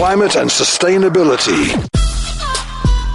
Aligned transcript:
climate 0.00 0.34
and 0.34 0.48
sustainability. 0.48 1.68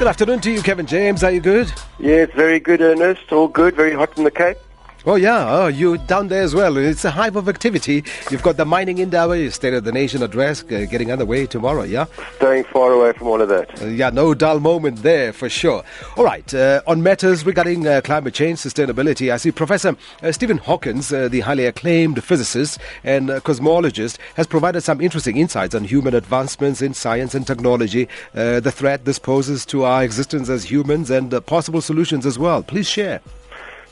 Good 0.00 0.08
afternoon 0.08 0.40
to 0.40 0.50
you, 0.50 0.62
Kevin 0.62 0.84
James. 0.84 1.22
Are 1.22 1.30
you 1.30 1.38
good? 1.38 1.72
Yes, 2.00 2.28
very 2.34 2.58
good, 2.58 2.80
Ernest. 2.80 3.30
All 3.30 3.46
good. 3.46 3.76
Very 3.76 3.92
hot 3.92 4.18
in 4.18 4.24
the 4.24 4.32
Cape. 4.32 4.56
Oh, 5.04 5.16
yeah. 5.16 5.50
Oh, 5.50 5.66
you 5.66 5.98
down 5.98 6.28
there 6.28 6.42
as 6.42 6.54
well. 6.54 6.76
It's 6.76 7.04
a 7.04 7.10
hive 7.10 7.34
of 7.34 7.48
activity. 7.48 8.04
You've 8.30 8.42
got 8.42 8.56
the 8.56 8.64
Mining 8.64 8.98
Indaba, 8.98 9.50
State 9.50 9.74
of 9.74 9.82
the 9.82 9.90
Nation 9.90 10.22
address 10.22 10.62
uh, 10.62 10.86
getting 10.88 11.10
underway 11.10 11.46
tomorrow, 11.46 11.82
yeah? 11.82 12.04
Staying 12.36 12.62
far 12.64 12.92
away 12.92 13.12
from 13.12 13.26
all 13.26 13.42
of 13.42 13.48
that. 13.48 13.82
Uh, 13.82 13.86
yeah, 13.86 14.10
no 14.10 14.32
dull 14.32 14.60
moment 14.60 15.02
there 15.02 15.32
for 15.32 15.48
sure. 15.48 15.82
All 16.16 16.24
right, 16.24 16.54
uh, 16.54 16.82
on 16.86 17.02
matters 17.02 17.44
regarding 17.44 17.84
uh, 17.84 18.00
climate 18.04 18.32
change, 18.32 18.60
sustainability, 18.60 19.32
I 19.32 19.38
see 19.38 19.50
Professor 19.50 19.96
uh, 20.22 20.30
Stephen 20.30 20.58
Hawkins, 20.58 21.12
uh, 21.12 21.26
the 21.26 21.40
highly 21.40 21.66
acclaimed 21.66 22.22
physicist 22.22 22.78
and 23.02 23.28
cosmologist, 23.28 24.18
has 24.36 24.46
provided 24.46 24.82
some 24.82 25.00
interesting 25.00 25.36
insights 25.36 25.74
on 25.74 25.82
human 25.82 26.14
advancements 26.14 26.80
in 26.80 26.94
science 26.94 27.34
and 27.34 27.44
technology, 27.44 28.08
the 28.34 28.72
threat 28.72 29.04
this 29.04 29.18
poses 29.18 29.66
to 29.66 29.82
our 29.82 30.04
existence 30.04 30.48
as 30.48 30.62
humans, 30.70 31.10
and 31.10 31.44
possible 31.46 31.80
solutions 31.80 32.24
as 32.24 32.38
well. 32.38 32.62
Please 32.62 32.88
share. 32.88 33.20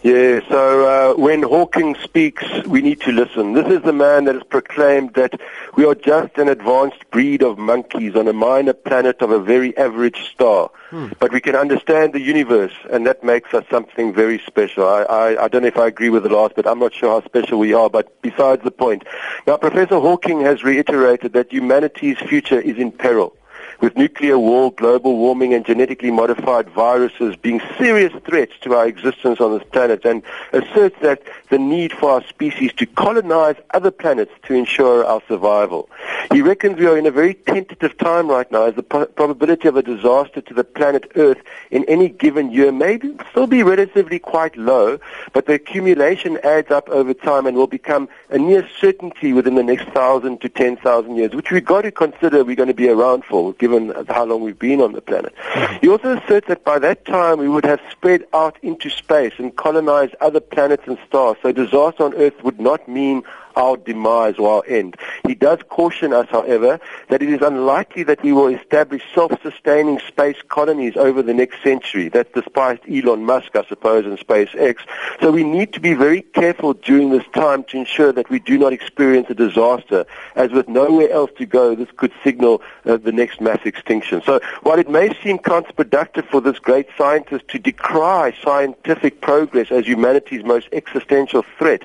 Yeah, 0.03 0.41
so 0.49 1.13
uh, 1.13 1.21
when 1.21 1.43
Hawking 1.43 1.95
speaks, 2.03 2.43
we 2.65 2.81
need 2.81 3.03
to 3.03 3.13
listen. 3.13 3.53
This 3.53 3.67
is 3.67 3.83
the 3.83 3.93
man 3.93 4.25
that 4.25 4.35
has 4.35 4.45
proclaimed 4.45 5.13
that 5.13 5.39
we 5.77 5.85
are 5.85 5.95
just 5.95 6.39
an 6.39 6.49
advanced 6.49 7.11
breed 7.11 7.43
of 7.43 7.59
monkeys 7.59 8.17
on 8.17 8.27
a 8.27 8.33
minor 8.33 8.73
planet 8.73 9.21
of 9.21 9.31
a 9.31 9.39
very 9.39 9.77
average 9.77 10.31
star. 10.33 10.71
Hmm. 10.89 11.09
But 11.19 11.33
we 11.33 11.41
can 11.43 11.55
understand 11.55 12.15
the 12.15 12.21
universe, 12.21 12.73
and 12.91 13.07
that 13.07 13.23
makes 13.23 13.53
us 13.53 13.67
something 13.71 14.15
very 14.15 14.39
special. 14.47 14.89
I, 14.89 15.03
I, 15.03 15.45
I 15.45 15.49
don't 15.49 15.63
know 15.63 15.69
if 15.69 15.77
I 15.77 15.89
agree 15.89 16.09
with 16.09 16.23
the 16.23 16.31
last, 16.31 16.55
but 16.57 16.67
I'm 16.67 16.79
not 16.79 16.95
sure 16.95 17.21
how 17.21 17.27
special 17.27 17.59
we 17.59 17.75
are, 17.75 17.91
but 17.91 18.23
besides 18.23 18.65
the 18.65 18.71
point. 18.71 19.05
Now, 19.47 19.59
Professor 19.59 20.01
Hawking 20.01 20.41
has 20.41 20.65
reiterated 20.65 21.35
that 21.35 21.53
humanity's 21.53 22.19
future 22.19 22.59
is 22.59 22.79
in 22.79 22.91
peril 22.91 23.37
with 23.81 23.97
nuclear 23.97 24.39
war, 24.39 24.73
global 24.73 25.17
warming, 25.17 25.55
and 25.55 25.65
genetically 25.65 26.11
modified 26.11 26.69
viruses 26.71 27.37
being 27.37 27.61
serious 27.79 28.13
threats 28.25 28.53
to 28.61 28.75
our 28.75 28.87
existence 28.87 29.41
on 29.41 29.57
this 29.59 29.67
planet, 29.71 30.05
and 30.05 30.23
asserts 30.53 30.97
that 31.01 31.23
the 31.49 31.59
need 31.59 31.93
for 31.93 32.11
our 32.11 32.25
species 32.25 32.73
to 32.75 32.87
colonize 32.87 33.57
other 33.73 33.91
planets 33.91 34.33
to 34.43 34.55
ensure 34.55 35.05
our 35.05 35.23
survival. 35.27 35.89
He 36.33 36.43
reckons 36.43 36.79
we 36.79 36.87
are 36.87 36.99
in 36.99 37.07
a 37.07 37.11
very 37.11 37.35
tentative 37.35 37.97
time 37.97 38.29
right 38.29 38.51
now 38.53 38.65
as 38.65 38.75
the 38.75 38.83
probability 38.83 39.69
of 39.69 39.77
a 39.77 39.83
disaster 39.83 40.41
to 40.41 40.55
the 40.55 40.65
planet 40.65 41.11
Earth 41.17 41.39
in 41.71 41.85
any 41.85 42.09
given 42.09 42.51
year 42.51 42.73
may 42.73 42.99
still 43.31 43.47
be 43.47 43.63
relatively 43.63 44.19
quite 44.19 44.57
low, 44.57 44.99
but 45.33 45.47
the 45.47 45.55
accumulation 45.55 46.39
adds 46.45 46.71
up 46.71 46.89
over 46.91 47.15
time 47.15 47.47
and 47.47 47.57
will 47.57 47.67
become 47.67 48.09
a 48.29 48.39
near 48.39 48.69
certainty 48.79 49.33
within 49.33 49.55
the 49.55 49.63
next 49.63 49.89
thousand 49.89 50.41
to 50.41 50.49
ten 50.49 50.77
thousand 50.77 51.17
years, 51.17 51.35
which 51.35 51.51
we've 51.51 51.65
got 51.65 51.83
to 51.83 51.91
consider 51.91 52.45
we're 52.45 52.57
going 52.57 52.69
to 52.69 52.75
be 52.75 52.89
around 52.89 53.25
for, 53.25 53.53
given 53.55 53.70
given 53.71 54.07
how 54.09 54.25
long 54.25 54.43
we've 54.43 54.59
been 54.59 54.81
on 54.81 54.93
the 54.93 55.01
planet. 55.01 55.35
He 55.81 55.89
also 55.89 56.17
asserts 56.17 56.49
that 56.49 56.65
by 56.65 56.79
that 56.81 57.05
time 57.05 57.39
we 57.39 57.49
would 57.49 57.65
have 57.65 57.81
spread 57.91 58.27
out 58.33 58.57
into 58.63 58.91
space 58.91 59.35
and 59.39 59.55
colonized 59.57 60.15
other 60.21 60.41
planets 60.41 60.85
and 60.87 60.99
stars. 61.07 61.37
So 61.43 61.53
disaster 61.53 62.05
on 62.05 62.15
Earth 62.15 62.43
would 62.43 62.61
not 62.61 62.89
mean 62.89 63.23
our 63.57 63.77
demise 63.77 64.37
or 64.39 64.49
our 64.57 64.67
end. 64.67 64.97
He 65.27 65.35
does 65.35 65.59
caution 65.69 66.13
us, 66.13 66.29
however, 66.31 66.81
that 67.09 67.23
it 67.23 67.29
is 67.29 67.43
unlikely 67.43 68.05
that 68.05 68.23
we 68.23 68.33
will 68.33 68.47
establish 68.47 69.03
self-sustaining 69.15 69.99
space 70.01 70.37
colonies 70.49 70.97
over 70.97 71.21
the 71.23 71.35
next 71.35 71.63
century. 71.63 72.09
That's 72.09 72.33
despite 72.33 72.81
Elon 72.89 73.25
Musk, 73.25 73.57
I 73.57 73.65
suppose, 73.65 74.07
and 74.07 74.19
SpaceX. 74.19 74.77
So 75.21 75.33
we 75.33 75.45
need 75.45 75.73
to 75.73 75.81
be 75.81 75.95
very 75.95 76.23
careful 76.23 76.75
during 76.75 77.11
this 77.11 77.27
time 77.35 77.65
to 77.65 77.77
ensure 77.77 78.13
that 78.13 78.31
we 78.31 78.39
do 78.39 78.57
not 78.57 78.73
experience 78.73 79.29
a 79.31 79.35
disaster. 79.35 80.07
As 80.37 80.53
with 80.53 80.69
nowhere 80.69 81.11
else 81.11 81.31
to 81.39 81.47
go, 81.47 81.75
this 81.75 81.89
could 81.97 82.13
signal 82.23 82.63
uh, 82.85 82.97
the 82.97 83.13
next 83.13 83.41
mass 83.41 83.60
extinction. 83.65 84.23
So 84.25 84.41
while 84.63 84.79
it 84.79 84.89
may 84.89 85.15
seem 85.23 85.39
counterproductive 85.39 86.27
for 86.27 86.41
this 86.41 86.59
great 86.59 86.89
scientist 86.97 87.49
to 87.49 87.59
decry 87.59 88.35
scientific 88.43 89.21
progress 89.21 89.71
as 89.71 89.87
humanity's 89.87 90.45
most 90.45 90.69
existential 90.73 91.45
threat, 91.59 91.85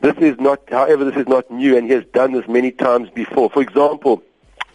this 0.00 0.16
is 0.18 0.38
not, 0.38 0.60
however, 0.70 1.04
this 1.04 1.16
is 1.16 1.28
not 1.28 1.50
new, 1.50 1.76
and 1.76 1.86
he 1.86 1.92
has 1.92 2.04
done 2.06 2.32
this 2.32 2.48
many 2.48 2.70
times 2.70 3.10
before. 3.10 3.50
For 3.50 3.62
example, 3.62 4.22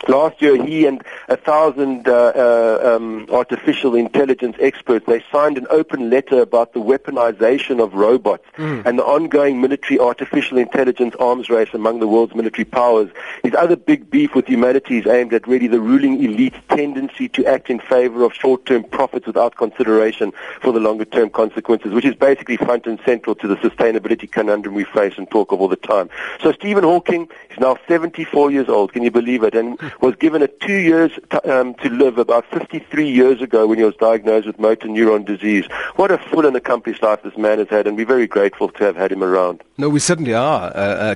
Last 0.07 0.41
year, 0.41 0.63
he 0.63 0.85
and 0.85 1.03
a 1.29 1.37
thousand 1.37 2.07
uh, 2.07 2.31
uh, 2.35 2.95
um, 2.95 3.27
artificial 3.29 3.95
intelligence 3.95 4.55
experts 4.59 5.05
they 5.05 5.23
signed 5.31 5.57
an 5.57 5.67
open 5.69 6.09
letter 6.09 6.41
about 6.41 6.73
the 6.73 6.79
weaponization 6.79 7.83
of 7.83 7.93
robots 7.93 8.45
mm. 8.57 8.85
and 8.85 8.99
the 8.99 9.03
ongoing 9.03 9.61
military 9.61 9.99
artificial 9.99 10.57
intelligence 10.57 11.15
arms 11.19 11.49
race 11.49 11.69
among 11.73 11.99
the 11.99 12.07
world's 12.07 12.35
military 12.35 12.65
powers. 12.65 13.09
His 13.43 13.53
other 13.55 13.75
big 13.75 14.09
beef 14.09 14.35
with 14.35 14.47
humanity 14.47 14.99
is 14.99 15.07
aimed 15.07 15.33
at 15.33 15.47
really 15.47 15.67
the 15.67 15.79
ruling 15.79 16.23
elite's 16.23 16.57
tendency 16.69 17.29
to 17.29 17.45
act 17.45 17.69
in 17.69 17.79
favor 17.79 18.23
of 18.23 18.33
short-term 18.33 18.83
profits 18.83 19.27
without 19.27 19.55
consideration 19.55 20.31
for 20.61 20.71
the 20.71 20.79
longer-term 20.79 21.29
consequences, 21.31 21.93
which 21.93 22.05
is 22.05 22.15
basically 22.15 22.57
front 22.57 22.85
and 22.85 22.99
central 23.05 23.35
to 23.35 23.47
the 23.47 23.55
sustainability 23.57 24.31
conundrum 24.31 24.75
we 24.75 24.83
face 24.83 25.13
and 25.17 25.29
talk 25.31 25.51
of 25.51 25.61
all 25.61 25.67
the 25.67 25.75
time. 25.75 26.09
So 26.41 26.51
Stephen 26.51 26.83
Hawking 26.83 27.29
is 27.49 27.59
now 27.59 27.77
74 27.87 28.51
years 28.51 28.69
old. 28.69 28.93
Can 28.93 29.03
you 29.03 29.11
believe 29.11 29.43
it? 29.43 29.55
And 29.55 29.79
was 30.01 30.15
given 30.15 30.41
a 30.41 30.47
two 30.47 30.73
years 30.77 31.11
t- 31.29 31.49
um, 31.49 31.73
to 31.75 31.89
live 31.89 32.17
about 32.17 32.45
53 32.51 33.07
years 33.09 33.41
ago 33.41 33.67
when 33.67 33.77
he 33.77 33.83
was 33.83 33.95
diagnosed 33.95 34.47
with 34.47 34.59
motor 34.59 34.87
neuron 34.87 35.25
disease. 35.25 35.65
What 35.95 36.11
a 36.11 36.17
full 36.17 36.45
and 36.45 36.55
accomplished 36.55 37.03
life 37.03 37.21
this 37.23 37.37
man 37.37 37.59
has 37.59 37.69
had, 37.69 37.87
and 37.87 37.95
we're 37.97 38.05
very 38.05 38.27
grateful 38.27 38.69
to 38.69 38.83
have 38.83 38.95
had 38.95 39.11
him 39.11 39.23
around. 39.23 39.63
No, 39.77 39.89
we 39.89 39.99
certainly 39.99 40.33
are. 40.33 40.67
Uh, 40.67 40.79
uh, 40.79 41.13